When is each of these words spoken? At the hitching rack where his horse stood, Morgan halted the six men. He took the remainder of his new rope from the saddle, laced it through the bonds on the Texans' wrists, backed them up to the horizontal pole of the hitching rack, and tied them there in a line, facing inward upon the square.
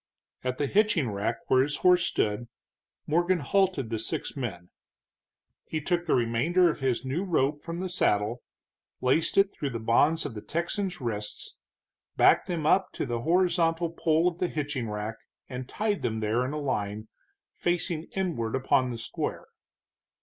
At 0.43 0.57
the 0.57 0.65
hitching 0.65 1.11
rack 1.11 1.35
where 1.45 1.61
his 1.61 1.77
horse 1.77 2.07
stood, 2.07 2.47
Morgan 3.05 3.37
halted 3.41 3.91
the 3.91 3.99
six 3.99 4.35
men. 4.35 4.71
He 5.65 5.79
took 5.79 6.05
the 6.05 6.15
remainder 6.15 6.71
of 6.71 6.79
his 6.79 7.05
new 7.05 7.23
rope 7.23 7.61
from 7.61 7.79
the 7.81 7.87
saddle, 7.87 8.41
laced 8.99 9.37
it 9.37 9.53
through 9.53 9.69
the 9.69 9.79
bonds 9.79 10.25
on 10.25 10.33
the 10.33 10.41
Texans' 10.41 11.01
wrists, 11.01 11.55
backed 12.17 12.47
them 12.47 12.65
up 12.65 12.91
to 12.93 13.05
the 13.05 13.21
horizontal 13.21 13.91
pole 13.91 14.27
of 14.27 14.39
the 14.39 14.47
hitching 14.47 14.89
rack, 14.89 15.17
and 15.47 15.69
tied 15.69 16.01
them 16.01 16.19
there 16.19 16.43
in 16.45 16.51
a 16.53 16.59
line, 16.59 17.07
facing 17.53 18.07
inward 18.15 18.55
upon 18.55 18.89
the 18.89 18.97
square. 18.97 19.45